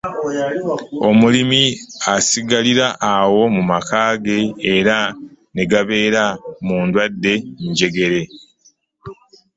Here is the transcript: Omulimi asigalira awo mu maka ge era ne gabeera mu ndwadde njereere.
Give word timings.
Omulimi 1.09 1.63
asigalira 2.15 2.87
awo 3.15 3.41
mu 3.55 3.61
maka 3.71 3.99
ge 4.25 4.39
era 4.75 4.99
ne 5.53 5.63
gabeera 5.71 6.25
mu 6.65 6.77
ndwadde 6.85 7.33
njereere. 7.69 8.21